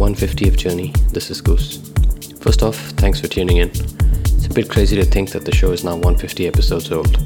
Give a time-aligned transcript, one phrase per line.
[0.00, 0.92] Welcome to episode 150 of Journey.
[1.12, 1.92] This is Goos.
[2.40, 3.68] First off, thanks for tuning in.
[3.68, 7.18] It's a bit crazy to think that the show is now 150 episodes old.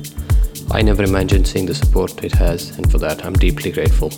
[0.73, 4.11] I never imagined seeing the support it has, and for that, I'm deeply grateful.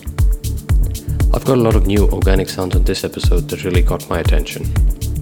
[1.34, 4.20] I've got a lot of new organic sounds on this episode that really caught my
[4.20, 4.64] attention.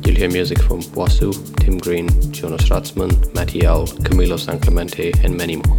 [0.04, 5.56] You'll hear music from Wassu, Tim Green, Jonas Rathsman, Maty Owl, Kamilo Sanclemente, and many
[5.56, 5.78] more.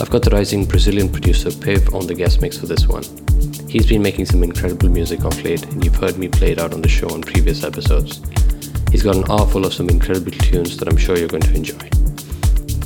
[0.00, 3.04] I've got the rising Brazilian producer Peve on the guest mix for this one.
[3.70, 6.74] He's been making some incredible music off late, and you've heard me play it out
[6.74, 8.20] on the show on previous episodes.
[8.90, 11.54] He's got an hour full of some incredible tunes that I'm sure you're going to
[11.54, 11.88] enjoy.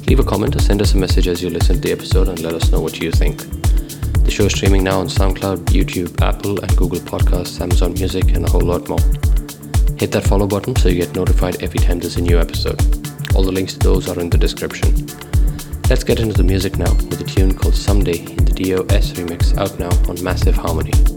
[0.06, 2.38] Leave a comment or send us a message as you listen to the episode and
[2.40, 3.38] let us know what you think.
[4.24, 8.44] The show is streaming now on SoundCloud, YouTube, Apple, and Google Podcasts, Amazon Music, and
[8.46, 9.00] a whole lot more.
[9.98, 12.78] Hit that follow button so you get notified every time there's a new episode.
[13.34, 15.08] All the links to those are in the description.
[15.90, 19.56] Let's get into the music now with a tune called Someday in the DOS remix
[19.58, 21.13] out now on Massive Harmony.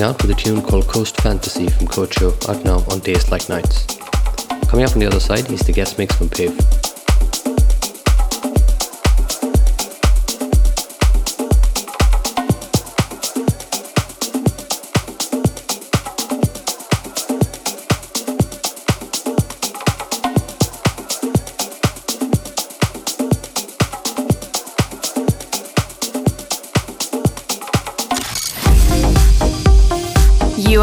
[0.00, 3.84] Out with a tune called Coast Fantasy from Cocho out now on Days Like Nights.
[4.68, 6.56] Coming up on the other side is the guest mix from Peve.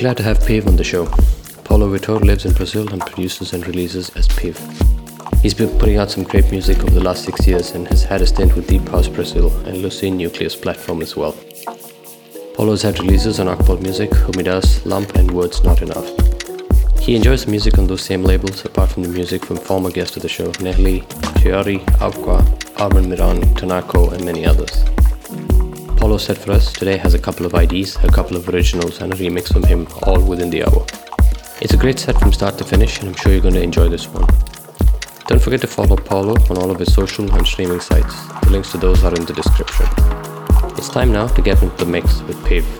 [0.00, 1.04] Glad to have Peve on the show.
[1.62, 4.58] Paulo Vitor lives in Brazil and produces and releases as Peve.
[5.42, 8.22] He's been putting out some great music over the last six years and has had
[8.22, 11.32] a stint with Deep House Brazil and Lucene Nucleus platform as well.
[12.54, 16.08] Paulo's had releases on Akbal Music, Hoomidaas, Lump, and Words Not Enough.
[16.98, 20.22] He enjoys music on those same labels apart from the music from former guests of
[20.22, 21.02] the show, Nelly,
[21.42, 22.38] Chiari, Aqua,
[22.78, 24.82] Armen Miran, Tanako, and many others.
[26.00, 29.12] Paulo said for us today has a couple of IDs, a couple of originals, and
[29.12, 30.86] a remix from him, all within the hour.
[31.60, 33.90] It's a great set from start to finish, and I'm sure you're going to enjoy
[33.90, 34.26] this one.
[35.26, 38.14] Don't forget to follow Paulo on all of his social and streaming sites.
[38.40, 39.84] The links to those are in the description.
[40.78, 42.79] It's time now to get into the mix with Peve.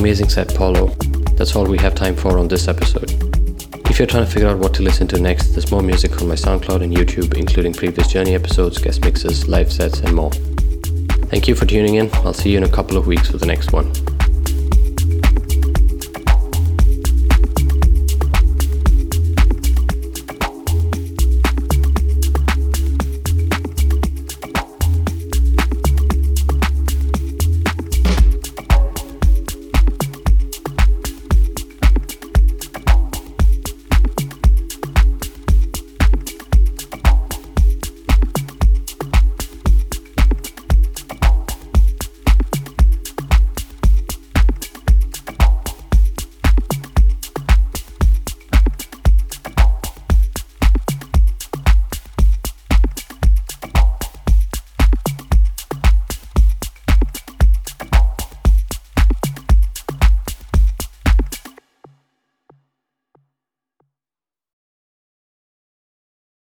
[0.00, 0.86] Amazing set, Paulo.
[1.36, 3.10] That's all we have time for on this episode.
[3.90, 6.28] If you're trying to figure out what to listen to next, there's more music on
[6.28, 10.32] my SoundCloud and YouTube, including previous Journey episodes, guest mixes, live sets, and more.
[11.28, 12.08] Thank you for tuning in.
[12.14, 13.92] I'll see you in a couple of weeks with the next one.